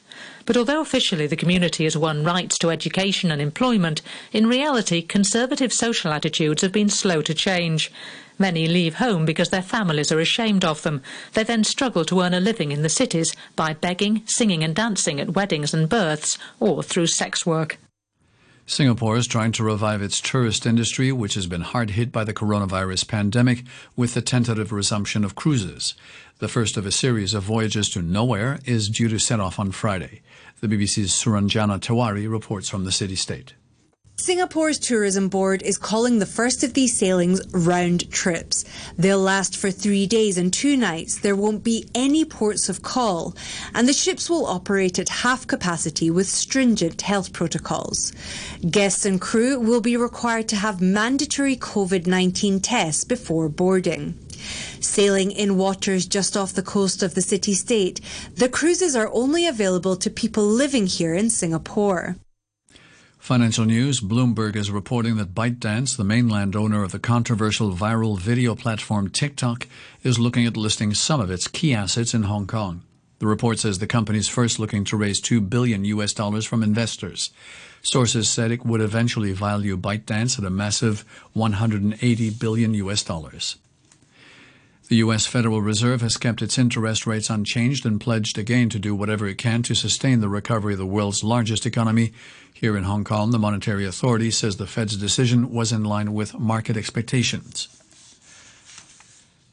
But 0.46 0.56
although 0.56 0.80
officially 0.80 1.26
the 1.26 1.36
community 1.36 1.84
has 1.84 1.96
won 1.96 2.24
rights 2.24 2.58
to 2.58 2.70
education 2.70 3.30
and 3.30 3.40
employment, 3.40 4.02
in 4.32 4.46
reality 4.46 5.02
conservative 5.02 5.72
social 5.72 6.12
attitudes 6.12 6.62
have 6.62 6.72
been 6.72 6.88
slow 6.88 7.22
to 7.22 7.34
change. 7.34 7.90
Many 8.38 8.66
leave 8.66 8.96
home 8.96 9.24
because 9.24 9.50
their 9.50 9.62
families 9.62 10.10
are 10.10 10.20
ashamed 10.20 10.64
of 10.64 10.82
them. 10.82 11.02
They 11.34 11.44
then 11.44 11.64
struggle 11.64 12.04
to 12.06 12.20
earn 12.20 12.34
a 12.34 12.40
living 12.40 12.72
in 12.72 12.82
the 12.82 12.88
cities 12.88 13.34
by 13.54 13.74
begging, 13.74 14.22
singing 14.26 14.64
and 14.64 14.74
dancing 14.74 15.20
at 15.20 15.34
weddings 15.34 15.72
and 15.72 15.88
births, 15.88 16.36
or 16.58 16.82
through 16.82 17.06
sex 17.06 17.46
work. 17.46 17.78
Singapore 18.66 19.18
is 19.18 19.26
trying 19.26 19.52
to 19.52 19.62
revive 19.62 20.00
its 20.00 20.22
tourist 20.22 20.64
industry, 20.64 21.12
which 21.12 21.34
has 21.34 21.46
been 21.46 21.60
hard 21.60 21.90
hit 21.90 22.10
by 22.10 22.24
the 22.24 22.32
coronavirus 22.32 23.06
pandemic, 23.06 23.62
with 23.94 24.14
the 24.14 24.22
tentative 24.22 24.72
resumption 24.72 25.22
of 25.22 25.34
cruises. 25.34 25.94
The 26.38 26.48
first 26.48 26.78
of 26.78 26.86
a 26.86 26.90
series 26.90 27.34
of 27.34 27.42
voyages 27.42 27.90
to 27.90 28.00
nowhere 28.00 28.60
is 28.64 28.88
due 28.88 29.08
to 29.08 29.18
set 29.18 29.38
off 29.38 29.58
on 29.58 29.70
Friday. 29.70 30.22
The 30.60 30.68
BBC's 30.68 31.12
Suranjana 31.12 31.78
Tewari 31.78 32.30
reports 32.30 32.70
from 32.70 32.84
the 32.84 32.92
city 32.92 33.16
state. 33.16 33.52
Singapore's 34.24 34.78
tourism 34.78 35.28
board 35.28 35.62
is 35.64 35.76
calling 35.76 36.18
the 36.18 36.24
first 36.24 36.64
of 36.64 36.72
these 36.72 36.96
sailings 36.96 37.46
round 37.52 38.10
trips. 38.10 38.64
They'll 38.96 39.18
last 39.18 39.54
for 39.54 39.70
three 39.70 40.06
days 40.06 40.38
and 40.38 40.50
two 40.50 40.78
nights. 40.78 41.18
There 41.18 41.36
won't 41.36 41.62
be 41.62 41.90
any 41.94 42.24
ports 42.24 42.70
of 42.70 42.80
call, 42.80 43.36
and 43.74 43.86
the 43.86 43.92
ships 43.92 44.30
will 44.30 44.46
operate 44.46 44.98
at 44.98 45.10
half 45.10 45.46
capacity 45.46 46.10
with 46.10 46.26
stringent 46.26 47.02
health 47.02 47.34
protocols. 47.34 48.14
Guests 48.70 49.04
and 49.04 49.20
crew 49.20 49.60
will 49.60 49.82
be 49.82 49.94
required 49.94 50.48
to 50.48 50.56
have 50.56 50.80
mandatory 50.80 51.54
COVID 51.54 52.06
19 52.06 52.60
tests 52.60 53.04
before 53.04 53.50
boarding. 53.50 54.14
Sailing 54.80 55.32
in 55.32 55.58
waters 55.58 56.06
just 56.06 56.34
off 56.34 56.54
the 56.54 56.62
coast 56.62 57.02
of 57.02 57.14
the 57.14 57.20
city 57.20 57.52
state, 57.52 58.00
the 58.34 58.48
cruises 58.48 58.96
are 58.96 59.12
only 59.12 59.46
available 59.46 59.96
to 59.96 60.08
people 60.08 60.46
living 60.46 60.86
here 60.86 61.12
in 61.12 61.28
Singapore. 61.28 62.16
Financial 63.24 63.64
news 63.64 64.02
Bloomberg 64.02 64.54
is 64.54 64.70
reporting 64.70 65.16
that 65.16 65.34
ByteDance, 65.34 65.96
the 65.96 66.04
mainland 66.04 66.54
owner 66.54 66.82
of 66.82 66.92
the 66.92 66.98
controversial 66.98 67.72
viral 67.72 68.18
video 68.18 68.54
platform 68.54 69.08
TikTok, 69.08 69.66
is 70.02 70.18
looking 70.18 70.44
at 70.44 70.58
listing 70.58 70.92
some 70.92 71.22
of 71.22 71.30
its 71.30 71.48
key 71.48 71.72
assets 71.72 72.12
in 72.12 72.24
Hong 72.24 72.46
Kong. 72.46 72.82
The 73.20 73.26
report 73.26 73.58
says 73.58 73.78
the 73.78 73.86
company 73.86 74.18
is 74.18 74.28
first 74.28 74.58
looking 74.58 74.84
to 74.84 74.98
raise 74.98 75.22
2 75.22 75.40
billion 75.40 75.86
US 75.86 76.12
dollars 76.12 76.44
from 76.44 76.62
investors. 76.62 77.30
Sources 77.80 78.28
said 78.28 78.50
it 78.50 78.66
would 78.66 78.82
eventually 78.82 79.32
value 79.32 79.78
ByteDance 79.78 80.38
at 80.38 80.44
a 80.44 80.50
massive 80.50 81.06
180 81.32 82.28
billion 82.28 82.74
US 82.74 83.02
dollars. 83.02 83.56
The 84.88 84.96
U.S. 84.96 85.24
Federal 85.24 85.62
Reserve 85.62 86.02
has 86.02 86.18
kept 86.18 86.42
its 86.42 86.58
interest 86.58 87.06
rates 87.06 87.30
unchanged 87.30 87.86
and 87.86 87.98
pledged 87.98 88.36
again 88.36 88.68
to 88.68 88.78
do 88.78 88.94
whatever 88.94 89.26
it 89.26 89.38
can 89.38 89.62
to 89.62 89.74
sustain 89.74 90.20
the 90.20 90.28
recovery 90.28 90.74
of 90.74 90.78
the 90.78 90.84
world's 90.84 91.24
largest 91.24 91.64
economy. 91.64 92.12
Here 92.52 92.76
in 92.76 92.84
Hong 92.84 93.02
Kong, 93.02 93.30
the 93.30 93.38
Monetary 93.38 93.86
Authority 93.86 94.30
says 94.30 94.58
the 94.58 94.66
Fed's 94.66 94.98
decision 94.98 95.50
was 95.50 95.72
in 95.72 95.84
line 95.84 96.12
with 96.12 96.38
market 96.38 96.76
expectations. 96.76 97.68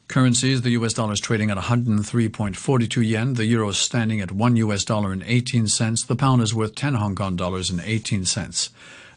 Currencies, 0.06 0.60
the 0.60 0.70
US 0.72 0.92
dollar 0.92 1.14
is 1.14 1.20
trading 1.20 1.50
at 1.50 1.56
103.42 1.56 3.08
yen, 3.08 3.32
the 3.32 3.46
euro 3.46 3.70
is 3.70 3.78
standing 3.78 4.20
at 4.20 4.32
1 4.32 4.56
US 4.56 4.84
dollar 4.84 5.12
and 5.12 5.22
18 5.26 5.66
cents, 5.66 6.04
the 6.04 6.14
pound 6.14 6.42
is 6.42 6.54
worth 6.54 6.74
10 6.74 6.92
Hong 6.94 7.14
Kong 7.14 7.36
dollars 7.36 7.70
and 7.70 7.80
18 7.80 8.26
cents. 8.26 8.68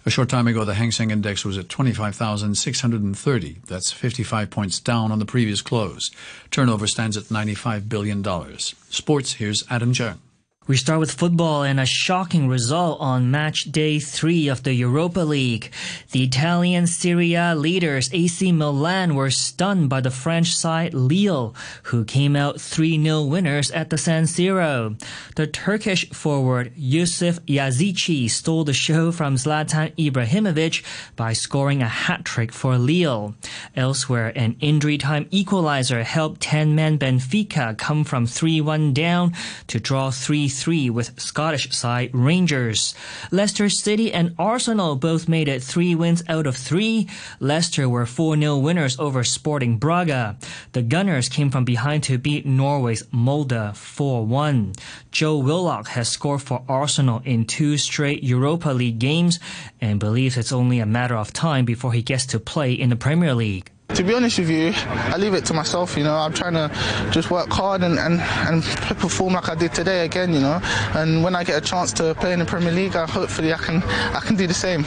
A 0.07 0.12
short 0.12 0.29
time 0.29 0.47
ago, 0.47 0.63
the 0.63 0.75
Hang 0.75 0.91
Seng 0.91 1.09
Index 1.09 1.43
was 1.43 1.57
at 1.57 1.67
25,630. 1.67 3.57
That's 3.65 3.91
55 3.91 4.51
points 4.51 4.79
down 4.79 5.12
on 5.12 5.17
the 5.17 5.25
previous 5.25 5.63
close. 5.63 6.12
Turnover 6.51 6.85
stands 6.85 7.17
at 7.17 7.24
$95 7.25 7.89
billion. 7.89 8.24
Sports, 8.59 9.33
here's 9.33 9.63
Adam 9.67 9.93
Jung. 9.93 10.19
We 10.67 10.77
start 10.77 11.00
with 11.00 11.12
football 11.12 11.62
and 11.62 11.79
a 11.79 11.86
shocking 11.86 12.48
result 12.48 13.00
on 13.00 13.29
match 13.29 13.65
day 13.65 14.00
three 14.00 14.48
of 14.48 14.63
the 14.63 14.74
Europa 14.74 15.19
League. 15.19 15.72
The 16.10 16.24
Italian 16.24 16.88
Serie 16.88 17.36
A 17.36 17.53
leaders 17.53 18.10
AC 18.12 18.51
Milan 18.51 19.13
were 19.13 19.29
stunned 19.29 19.89
by 19.89 20.01
the 20.01 20.10
French 20.10 20.55
side 20.55 20.95
Lille, 20.95 21.53
who 21.84 22.03
came 22.03 22.36
out 22.36 22.55
3-0 22.55 23.29
winners 23.29 23.69
at 23.69 23.91
the 23.91 23.98
San 24.00 24.24
Siro. 24.24 25.00
The 25.36 25.45
Turkish 25.45 26.10
forward 26.10 26.72
Yusuf 26.75 27.39
Yazici 27.45 28.27
stole 28.27 28.63
the 28.63 28.74
show 28.74 29.12
from 29.12 29.36
Zlatan 29.36 29.95
Ibrahimovic 29.98 30.84
by 31.15 31.34
scoring 31.34 31.84
a 31.84 31.88
hat-trick 31.88 32.51
for 32.51 32.79
Lille. 32.79 33.36
Elsewhere, 33.75 34.34
an 34.36 34.55
injury 34.62 34.98
time 34.98 35.27
equalizer 35.29 36.01
helped 36.01 36.41
10-man 36.41 36.98
Benfica 36.98 37.77
come 37.77 38.03
from 38.03 38.25
3-1 38.25 38.95
down 38.95 39.31
to 39.67 39.79
draw 39.79 40.10
3 40.10 40.54
3 40.59 40.89
with 40.89 41.19
Scottish 41.19 41.71
side 41.71 42.09
Rangers. 42.13 42.95
Leicester 43.31 43.69
City 43.69 44.13
and 44.13 44.33
Arsenal 44.39 44.95
both 44.95 45.27
made 45.27 45.47
it 45.47 45.62
three 45.62 45.95
wins 45.95 46.24
out 46.27 46.47
of 46.47 46.55
three. 46.55 47.07
Leicester 47.39 47.88
were 47.88 48.05
4 48.05 48.38
0 48.38 48.57
winners 48.57 49.00
over 49.00 49.24
Sporting 49.24 49.77
Braga. 49.77 50.38
The 50.71 50.81
Gunners 50.81 51.29
came 51.29 51.51
from 51.51 51.65
behind 51.65 52.03
to 52.03 52.17
beat 52.17 52.45
Norway's 52.45 53.03
Molde 53.12 53.75
4 53.75 54.25
1. 54.25 54.74
Joe 55.12 55.38
Willock 55.38 55.88
has 55.89 56.09
scored 56.09 56.41
for 56.41 56.63
Arsenal 56.67 57.21
in 57.25 57.45
two 57.45 57.77
straight 57.77 58.24
Europa 58.24 58.69
League 58.69 59.00
games 59.00 59.39
and 59.81 60.00
believes 60.00 60.38
it's 60.38 60.51
only 60.51 60.79
a 60.79 60.85
matter 60.85 61.15
of 61.15 61.33
time 61.33 61.65
before 61.65 61.93
he 61.93 62.01
gets 62.01 62.25
to 62.27 62.39
play 62.39 62.74
in 62.74 62.89
the 62.89 62.95
Premier 62.95 63.33
League. 63.33 63.71
To 63.89 64.04
be 64.04 64.13
honest 64.13 64.39
with 64.39 64.50
you, 64.50 64.74
I 64.75 65.15
leave 65.18 65.34
it 65.34 65.46
to 65.46 65.54
myself, 65.54 65.96
you 65.96 66.04
know. 66.04 66.15
I'm 66.15 66.34
trying 66.34 66.54
to 66.54 66.70
just 67.12 67.32
work 67.32 67.50
hard 67.50 67.82
and, 67.82 67.98
and, 67.98 68.20
and 68.20 68.63
perform 69.00 69.34
like 69.34 69.48
I 69.48 69.56
did 69.56 69.74
today 69.74 70.04
again, 70.04 70.34
you 70.34 70.42
know. 70.42 70.60
And 70.96 71.24
when 71.24 71.34
I 71.34 71.46
get 71.46 71.58
a 71.58 71.65
chance 71.65 71.94
to 71.94 72.13
play 72.15 72.34
in 72.34 72.39
the 72.39 72.46
Premier 72.46 72.74
League, 72.74 72.96
I, 72.96 73.06
hopefully 73.06 73.54
I 73.54 73.58
can 73.58 73.82
I 73.84 74.20
can 74.20 74.36
do 74.36 74.48
the 74.48 74.54
same. 74.54 74.86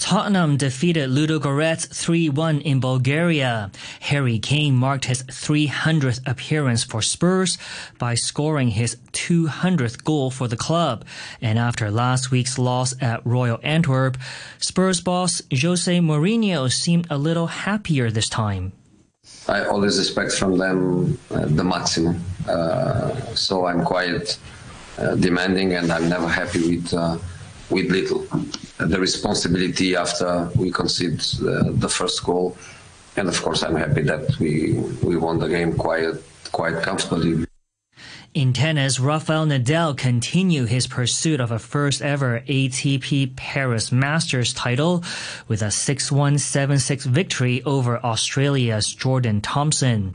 Tottenham 0.00 0.56
defeated 0.56 1.10
Ludogorets 1.10 1.86
3-1 1.88 2.62
in 2.62 2.80
Bulgaria. 2.80 3.70
Harry 4.00 4.38
Kane 4.38 4.74
marked 4.74 5.04
his 5.04 5.22
300th 5.24 6.26
appearance 6.26 6.82
for 6.82 7.02
Spurs 7.02 7.58
by 7.98 8.14
scoring 8.14 8.68
his 8.68 8.96
200th 9.12 10.02
goal 10.02 10.30
for 10.30 10.48
the 10.48 10.56
club. 10.56 11.04
And 11.42 11.58
after 11.58 11.90
last 11.90 12.30
week's 12.30 12.58
loss 12.58 12.94
at 13.02 13.24
Royal 13.26 13.60
Antwerp, 13.62 14.16
Spurs 14.58 15.02
boss 15.02 15.42
Jose 15.52 15.98
Mourinho 16.00 16.72
seemed 16.72 17.06
a 17.10 17.18
little 17.18 17.48
happier 17.48 18.10
this 18.10 18.30
time. 18.30 18.72
I 19.48 19.66
always 19.66 19.98
expect 19.98 20.32
from 20.32 20.56
them 20.56 21.18
uh, 21.30 21.44
the 21.44 21.62
maximum. 21.62 22.24
Uh, 22.48 23.14
so 23.34 23.66
I'm 23.66 23.84
quite 23.84 24.38
uh, 24.96 25.14
demanding 25.16 25.74
and 25.74 25.92
I'm 25.92 26.08
never 26.08 26.26
happy 26.26 26.78
with 26.78 26.94
uh, 26.94 27.18
with 27.68 27.90
little. 27.90 28.26
The 28.86 28.98
responsibility 28.98 29.94
after 29.94 30.50
we 30.56 30.70
concede 30.70 31.20
uh, 31.42 31.70
the 31.72 31.88
first 31.88 32.24
goal, 32.24 32.56
and 33.16 33.28
of 33.28 33.40
course 33.42 33.62
I'm 33.62 33.76
happy 33.76 34.02
that 34.02 34.38
we 34.38 34.78
we 35.02 35.16
won 35.16 35.38
the 35.38 35.48
game 35.48 35.76
quite 35.76 36.14
quite 36.52 36.82
comfortably. 36.82 37.46
In 38.32 38.52
tennis, 38.52 39.00
Rafael 39.00 39.44
Nadal 39.44 39.96
continued 39.96 40.68
his 40.68 40.86
pursuit 40.86 41.40
of 41.40 41.50
a 41.50 41.58
first 41.58 42.00
ever 42.00 42.42
ATP 42.46 43.34
Paris 43.34 43.90
Masters 43.90 44.54
title 44.54 45.02
with 45.48 45.62
a 45.62 45.66
6-1, 45.66 46.34
7-6 46.34 47.06
victory 47.06 47.60
over 47.64 47.98
Australia's 47.98 48.94
Jordan 48.94 49.40
Thompson. 49.40 50.12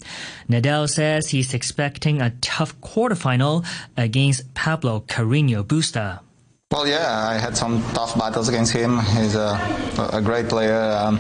Nadal 0.48 0.90
says 0.90 1.28
he's 1.28 1.54
expecting 1.54 2.22
a 2.22 2.30
tough 2.40 2.80
quarterfinal 2.80 3.66
against 3.98 4.54
Pablo 4.54 5.02
Carreño 5.02 5.66
Busta. 5.66 6.22
Well, 6.76 6.86
yeah, 6.86 7.30
I 7.30 7.36
had 7.38 7.56
some 7.56 7.82
tough 7.94 8.20
battles 8.20 8.50
against 8.50 8.74
him. 8.74 9.00
He's 9.00 9.34
a, 9.34 9.56
a 10.12 10.22
great 10.22 10.50
player. 10.50 10.76
Um, 10.76 11.20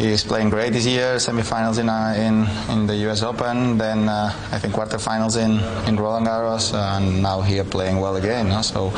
he's 0.00 0.24
playing 0.24 0.50
great 0.50 0.72
this 0.72 0.84
year. 0.84 1.18
Semifinals 1.18 1.78
in 1.78 1.88
uh, 1.88 2.12
in 2.18 2.44
in 2.74 2.88
the 2.88 2.96
U.S. 3.06 3.22
Open, 3.22 3.78
then 3.78 4.08
uh, 4.08 4.34
I 4.50 4.58
think 4.58 4.74
quarterfinals 4.74 5.36
in 5.36 5.62
in 5.88 5.94
Roland 5.94 6.26
Garros, 6.26 6.74
and 6.74 7.22
now 7.22 7.40
here 7.40 7.62
playing 7.62 8.00
well 8.00 8.16
again. 8.16 8.48
No? 8.48 8.62
So. 8.62 8.92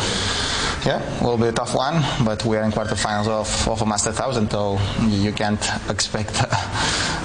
Yeah, 0.86 1.02
will 1.22 1.36
be 1.36 1.48
a 1.48 1.52
tough 1.52 1.74
one, 1.74 2.02
but 2.24 2.44
we 2.46 2.56
are 2.56 2.62
in 2.62 2.70
quarterfinals 2.70 3.26
of, 3.26 3.68
of 3.68 3.82
a 3.82 3.84
Master 3.84 4.10
1000, 4.10 4.48
so 4.48 4.78
you 5.08 5.32
can't 5.32 5.60
expect 5.90 6.40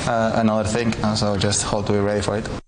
uh, 0.07 0.33
another 0.35 0.67
thing. 0.67 0.91
So 1.15 1.37
just 1.37 1.61
hope 1.63 1.85
to 1.85 1.93
be 1.93 1.99
ready 1.99 2.21
for 2.21 2.35
it. 2.37 2.62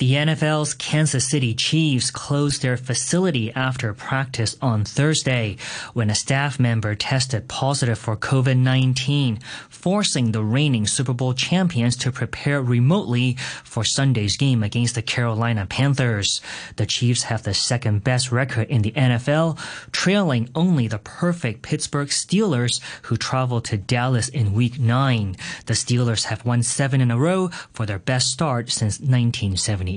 The 0.00 0.12
NFL's 0.12 0.72
Kansas 0.72 1.28
City 1.28 1.52
Chiefs 1.52 2.10
closed 2.10 2.62
their 2.62 2.78
facility 2.78 3.52
after 3.52 3.92
practice 3.92 4.56
on 4.62 4.82
Thursday 4.82 5.58
when 5.92 6.08
a 6.08 6.14
staff 6.14 6.58
member 6.58 6.94
tested 6.94 7.48
positive 7.48 7.98
for 7.98 8.16
COVID-19, 8.16 9.42
forcing 9.68 10.32
the 10.32 10.42
reigning 10.42 10.86
Super 10.86 11.12
Bowl 11.12 11.34
champions 11.34 11.96
to 11.96 12.10
prepare 12.10 12.62
remotely 12.62 13.36
for 13.62 13.84
Sunday's 13.84 14.38
game 14.38 14.62
against 14.62 14.94
the 14.94 15.02
Carolina 15.02 15.66
Panthers. 15.66 16.40
The 16.76 16.86
Chiefs 16.86 17.24
have 17.24 17.42
the 17.42 17.52
second 17.52 18.02
best 18.02 18.32
record 18.32 18.70
in 18.70 18.80
the 18.80 18.92
NFL, 18.92 19.58
trailing 19.92 20.48
only 20.54 20.88
the 20.88 20.98
perfect 20.98 21.60
Pittsburgh 21.60 22.08
Steelers 22.08 22.80
who 23.02 23.18
traveled 23.18 23.66
to 23.66 23.76
Dallas 23.76 24.30
in 24.30 24.54
week 24.54 24.80
9. 24.80 25.36
The 25.66 25.74
Steelers 25.74 26.24
have 26.24 26.46
won 26.46 26.62
7 26.62 27.02
in 27.02 27.10
a 27.10 27.18
row 27.18 27.48
for 27.74 27.84
their 27.84 27.98
best 27.98 28.28
start 28.28 28.70
since 28.70 28.98
1970. 28.98 29.89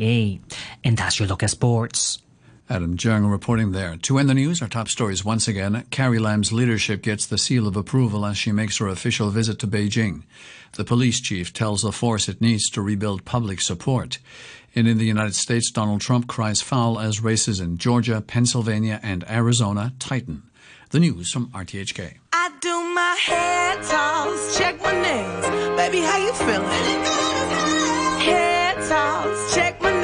And 0.84 0.98
that's 0.98 1.20
your 1.20 1.28
look 1.28 1.44
at 1.44 1.50
sports. 1.50 2.20
Adam 2.70 2.96
Jung 2.98 3.26
reporting 3.26 3.72
there. 3.72 3.98
To 3.98 4.18
end 4.18 4.30
the 4.30 4.34
news, 4.34 4.62
our 4.62 4.68
top 4.68 4.88
stories 4.88 5.26
once 5.26 5.48
again. 5.48 5.86
Carrie 5.92 6.20
Lam's 6.20 6.54
leadership 6.54 7.02
gets 7.02 7.26
the 7.26 7.38
seal 7.38 7.68
of 7.68 7.76
approval 7.76 8.26
as 8.26 8.38
she 8.38 8.52
makes 8.52 8.78
her 8.78 8.88
official 8.88 9.30
visit 9.30 9.60
to 9.60 9.68
Beijing. 9.68 10.24
The 10.76 10.86
police 10.86 11.20
chief 11.20 11.54
tells 11.54 11.82
the 11.82 11.92
force 11.92 12.28
it 12.30 12.42
needs 12.42 12.70
to 12.72 12.82
rebuild 12.82 13.26
public 13.26 13.62
support. 13.62 14.18
And 14.76 14.88
in 14.88 14.98
the 14.98 15.06
United 15.06 15.36
States, 15.36 15.70
Donald 15.72 16.02
Trump 16.02 16.28
cries 16.28 16.62
foul 16.62 17.00
as 17.00 17.22
races 17.22 17.60
in 17.60 17.78
Georgia, 17.78 18.22
Pennsylvania, 18.22 19.00
and 19.04 19.24
Arizona 19.30 19.94
tighten. 20.00 20.44
The 20.90 21.00
news 21.00 21.32
from 21.32 21.48
RTHK. 21.50 22.18
I 22.32 22.52
do 22.60 22.70
my 22.70 23.18
hair 23.24 23.76
toss, 23.84 24.58
check 24.58 24.82
my 24.82 24.94
nails. 24.94 25.46
Baby, 25.78 26.00
how 26.00 26.18
you 26.18 26.34
feeling? 26.34 26.64
Hair 28.22 28.53
check 29.54 29.82
my 29.82 30.03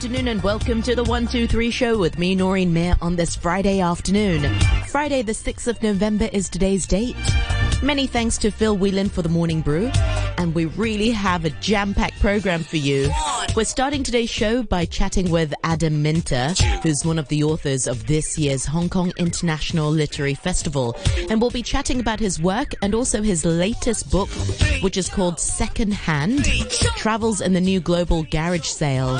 afternoon 0.00 0.28
and 0.28 0.42
welcome 0.42 0.80
to 0.80 0.94
the 0.94 1.02
123 1.02 1.70
show 1.70 1.98
with 1.98 2.18
me, 2.18 2.34
Noreen 2.34 2.72
Mir, 2.72 2.96
on 3.02 3.16
this 3.16 3.36
Friday 3.36 3.80
afternoon. 3.80 4.50
Friday, 4.88 5.20
the 5.20 5.32
6th 5.32 5.66
of 5.66 5.82
November 5.82 6.26
is 6.32 6.48
today's 6.48 6.86
date. 6.86 7.14
Many 7.82 8.06
thanks 8.06 8.38
to 8.38 8.50
Phil 8.50 8.78
Whelan 8.78 9.10
for 9.10 9.20
the 9.20 9.28
morning 9.28 9.60
brew, 9.60 9.90
and 10.38 10.54
we 10.54 10.64
really 10.64 11.10
have 11.10 11.44
a 11.44 11.50
jam 11.50 11.92
packed 11.92 12.18
program 12.18 12.62
for 12.62 12.78
you. 12.78 13.10
We're 13.54 13.64
starting 13.64 14.02
today's 14.02 14.30
show 14.30 14.62
by 14.62 14.86
chatting 14.86 15.30
with 15.30 15.52
Adam 15.64 16.00
Minter, 16.00 16.54
who's 16.82 17.04
one 17.04 17.18
of 17.18 17.28
the 17.28 17.42
authors 17.42 17.86
of 17.86 18.06
this 18.06 18.38
year's 18.38 18.64
Hong 18.64 18.88
Kong 18.88 19.12
International 19.18 19.90
Literary 19.90 20.34
Festival, 20.34 20.96
and 21.28 21.42
we'll 21.42 21.50
be 21.50 21.62
chatting 21.62 22.00
about 22.00 22.20
his 22.20 22.40
work 22.40 22.72
and 22.80 22.94
also 22.94 23.20
his 23.20 23.44
latest 23.44 24.10
book, 24.10 24.30
which 24.80 24.96
is 24.96 25.10
called 25.10 25.38
Second 25.38 25.92
Hand 25.92 26.46
Travels 26.96 27.42
in 27.42 27.52
the 27.52 27.60
New 27.60 27.80
Global 27.80 28.22
Garage 28.22 28.66
Sale. 28.66 29.18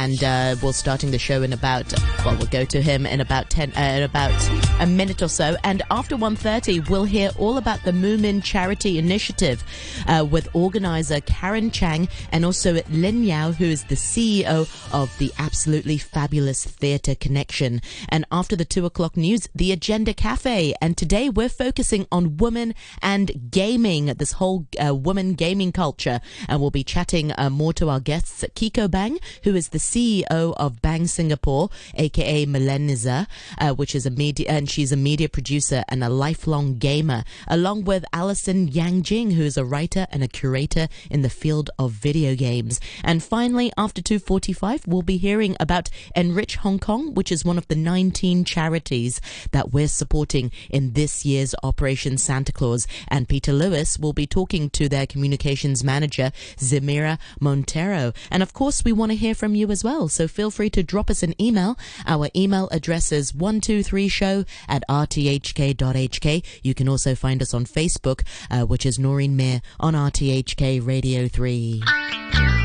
And 0.00 0.22
uh, 0.22 0.54
we're 0.62 0.74
starting 0.74 1.10
the 1.10 1.18
show 1.18 1.42
in 1.42 1.52
about 1.52 1.92
well, 2.24 2.36
we'll 2.36 2.46
go 2.46 2.64
to 2.64 2.80
him 2.80 3.04
in 3.04 3.20
about 3.20 3.50
ten, 3.50 3.72
uh, 3.76 3.80
in 3.80 4.04
about 4.04 4.32
a 4.80 4.86
minute 4.86 5.22
or 5.22 5.28
so. 5.28 5.56
And 5.64 5.82
after 5.90 6.16
1.30, 6.16 6.88
we'll 6.88 7.04
hear 7.04 7.30
all 7.36 7.58
about 7.58 7.82
the 7.82 7.90
Moomin 7.90 8.42
Charity 8.42 8.96
Initiative 8.96 9.64
uh, 10.06 10.24
with 10.28 10.48
organizer 10.54 11.20
Karen 11.22 11.72
Chang 11.72 12.08
and 12.30 12.44
also 12.44 12.80
Lin 12.90 13.24
Yao, 13.24 13.50
who 13.50 13.64
is 13.64 13.84
the 13.84 13.96
CEO 13.96 14.68
of 14.94 15.18
the 15.18 15.32
absolutely 15.38 15.98
fabulous 15.98 16.64
Theatre 16.64 17.16
Connection. 17.16 17.80
And 18.08 18.24
after 18.30 18.54
the 18.54 18.64
two 18.64 18.86
o'clock 18.86 19.16
news, 19.16 19.48
the 19.52 19.72
Agenda 19.72 20.14
Cafe. 20.14 20.74
And 20.80 20.96
today 20.96 21.28
we're 21.28 21.48
focusing 21.48 22.06
on 22.12 22.36
women 22.36 22.74
and 23.02 23.50
gaming, 23.50 24.06
this 24.06 24.32
whole 24.32 24.66
uh, 24.84 24.94
woman 24.94 25.34
gaming 25.34 25.72
culture. 25.72 26.20
And 26.46 26.60
we'll 26.60 26.70
be 26.70 26.84
chatting 26.84 27.32
uh, 27.36 27.50
more 27.50 27.72
to 27.74 27.88
our 27.88 28.00
guests, 28.00 28.44
Kiko 28.54 28.88
Bang, 28.88 29.18
who 29.42 29.56
is 29.56 29.70
the 29.70 29.87
CEO 29.88 30.54
of 30.56 30.82
Bang 30.82 31.06
Singapore, 31.06 31.70
aka 31.94 32.44
Mileniza, 32.44 33.26
uh, 33.58 33.72
which 33.72 33.94
is 33.94 34.04
a 34.04 34.10
media, 34.10 34.46
and 34.48 34.68
she's 34.68 34.92
a 34.92 34.96
media 34.96 35.28
producer 35.28 35.82
and 35.88 36.04
a 36.04 36.08
lifelong 36.08 36.78
gamer, 36.78 37.24
along 37.46 37.84
with 37.84 38.04
Alison 38.12 38.68
Yang 38.68 39.02
Jing, 39.02 39.30
who 39.32 39.42
is 39.42 39.56
a 39.56 39.64
writer 39.64 40.06
and 40.10 40.22
a 40.22 40.28
curator 40.28 40.88
in 41.10 41.22
the 41.22 41.30
field 41.30 41.70
of 41.78 41.92
video 41.92 42.34
games. 42.34 42.80
And 43.02 43.22
finally, 43.22 43.72
after 43.78 44.02
2.45, 44.02 44.86
we'll 44.86 45.02
be 45.02 45.16
hearing 45.16 45.56
about 45.58 45.88
Enrich 46.14 46.56
Hong 46.56 46.78
Kong, 46.78 47.14
which 47.14 47.32
is 47.32 47.44
one 47.44 47.58
of 47.58 47.68
the 47.68 47.76
19 47.76 48.44
charities 48.44 49.20
that 49.52 49.72
we're 49.72 49.88
supporting 49.88 50.50
in 50.68 50.92
this 50.92 51.24
year's 51.24 51.54
Operation 51.62 52.18
Santa 52.18 52.52
Claus. 52.52 52.86
And 53.08 53.28
Peter 53.28 53.52
Lewis 53.52 53.98
will 53.98 54.12
be 54.12 54.26
talking 54.26 54.68
to 54.70 54.88
their 54.88 55.06
communications 55.06 55.82
manager, 55.82 56.32
Zemira 56.56 57.18
Montero. 57.40 58.12
And 58.30 58.42
of 58.42 58.52
course, 58.52 58.84
we 58.84 58.92
want 58.92 59.12
to 59.12 59.16
hear 59.16 59.34
from 59.34 59.54
you 59.54 59.67
as 59.70 59.84
well. 59.84 60.08
So 60.08 60.28
feel 60.28 60.50
free 60.50 60.70
to 60.70 60.82
drop 60.82 61.10
us 61.10 61.22
an 61.22 61.40
email. 61.40 61.78
Our 62.06 62.28
email 62.34 62.68
address 62.70 63.12
is 63.12 63.32
123show 63.32 64.46
at 64.68 64.82
rthk.hk. 64.88 66.44
You 66.62 66.74
can 66.74 66.88
also 66.88 67.14
find 67.14 67.42
us 67.42 67.54
on 67.54 67.64
Facebook, 67.64 68.22
uh, 68.50 68.64
which 68.66 68.84
is 68.84 68.98
Noreen 68.98 69.36
Mir 69.36 69.60
on 69.80 69.94
RTHK 69.94 70.84
Radio 70.84 71.28
3. 71.28 72.57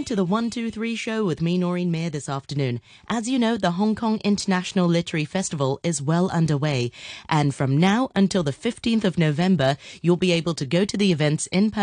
Listening 0.00 0.16
to 0.16 0.22
the 0.22 0.32
123 0.32 0.96
show 0.96 1.26
with 1.26 1.42
me, 1.42 1.58
Noreen 1.58 1.90
Mir, 1.90 2.08
this 2.08 2.26
afternoon. 2.26 2.80
As 3.08 3.28
you 3.28 3.38
know, 3.38 3.58
the 3.58 3.72
Hong 3.72 3.94
Kong 3.94 4.18
International 4.24 4.86
Literary 4.86 5.26
Festival 5.26 5.78
is 5.82 6.00
well 6.00 6.30
underway. 6.30 6.90
And 7.28 7.54
from 7.54 7.76
now 7.76 8.08
until 8.16 8.42
the 8.42 8.50
15th 8.50 9.04
of 9.04 9.18
November, 9.18 9.76
you'll 10.00 10.16
be 10.16 10.32
able 10.32 10.54
to 10.54 10.64
go 10.64 10.86
to 10.86 10.96
the 10.96 11.12
events 11.12 11.48
in 11.48 11.70